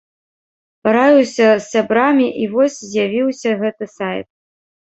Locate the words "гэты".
3.63-3.85